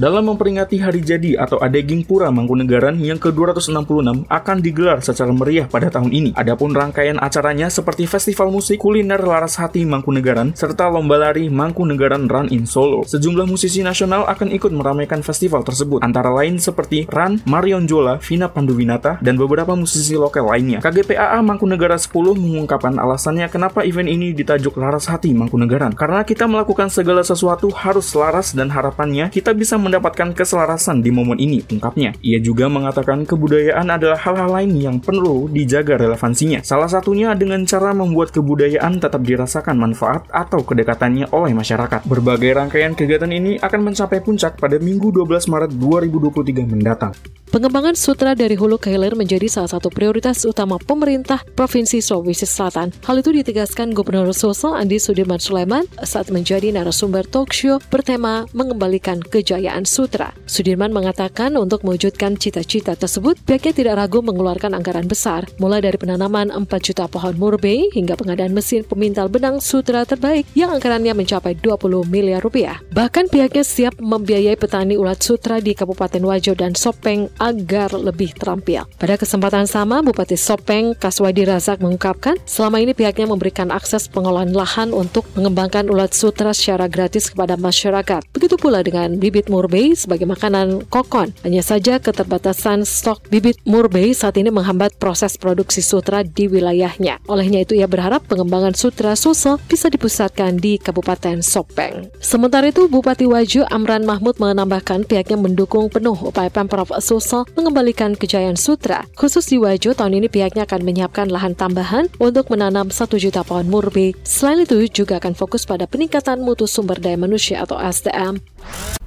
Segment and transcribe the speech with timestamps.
[0.00, 5.92] Dalam memperingati Hari Jadi atau Adeging Pura Mangkunegaran yang ke-266 akan digelar secara meriah pada
[5.92, 6.30] tahun ini.
[6.40, 12.48] Adapun rangkaian acaranya seperti festival musik, kuliner Laras Hati Mangkunegaran, serta lomba lari Mangkunegaran Run
[12.48, 13.04] in Solo.
[13.04, 18.48] Sejumlah musisi nasional akan ikut meramaikan festival tersebut, antara lain seperti Ran, Marion Jola, Vina
[18.48, 20.80] Panduwinata, dan beberapa musisi lokal lainnya.
[20.80, 25.92] KGPAA Mangkunegara 10 mengungkapkan alasannya kenapa event ini ditajuk Laras Hati Mangkunegaran.
[25.92, 31.34] Karena kita melakukan segala sesuatu harus selaras dan harapannya kita bisa mendapatkan keselarasan di momen
[31.42, 32.14] ini, ungkapnya.
[32.22, 36.62] Ia juga mengatakan kebudayaan adalah hal-hal lain yang perlu dijaga relevansinya.
[36.62, 42.06] Salah satunya dengan cara membuat kebudayaan tetap dirasakan manfaat atau kedekatannya oleh masyarakat.
[42.06, 47.12] Berbagai rangkaian kegiatan ini akan mencapai puncak pada Minggu 12 Maret 2023 mendatang.
[47.50, 52.94] Pengembangan sutra dari hulu ke hilir menjadi salah satu prioritas utama pemerintah Provinsi Sulawesi Selatan.
[53.02, 59.18] Hal itu ditegaskan Gubernur Sulsel Andi Sudirman Sulaiman saat menjadi narasumber talk show bertema mengembalikan
[59.18, 60.30] kejayaan sutra.
[60.46, 66.54] Sudirman mengatakan untuk mewujudkan cita-cita tersebut, pihaknya tidak ragu mengeluarkan anggaran besar, mulai dari penanaman
[66.54, 72.06] 4 juta pohon murbei hingga pengadaan mesin pemintal benang sutra terbaik yang anggarannya mencapai 20
[72.06, 72.78] miliar rupiah.
[72.94, 78.84] Bahkan pihaknya siap membiayai petani ulat sutra di Kabupaten Wajo dan Sopeng agar lebih terampil.
[79.00, 84.92] Pada kesempatan sama, Bupati Sopeng Kaswadi Razak mengungkapkan selama ini pihaknya memberikan akses pengolahan lahan
[84.92, 88.20] untuk mengembangkan ulat sutra secara gratis kepada masyarakat.
[88.36, 91.32] Begitu pula dengan bibit murbei sebagai makanan kokon.
[91.40, 97.24] Hanya saja keterbatasan stok bibit murbei saat ini menghambat proses produksi sutra di wilayahnya.
[97.24, 102.12] Olehnya itu ia berharap pengembangan sutra sosial bisa dipusatkan di Kabupaten Sopeng.
[102.20, 108.18] Sementara itu, Bupati Waju Amran Mahmud menambahkan pihaknya mendukung penuh upaya Pemprov Sulsel Sulsel mengembalikan
[108.18, 109.06] kejayaan sutra.
[109.14, 113.70] Khusus di Wajo, tahun ini pihaknya akan menyiapkan lahan tambahan untuk menanam 1 juta pohon
[113.70, 114.18] murbe.
[114.26, 118.42] Selain itu, juga akan fokus pada peningkatan mutu sumber daya manusia atau SDM.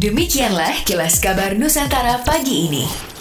[0.00, 3.15] Demikianlah kilas kabar Nusantara pagi ini.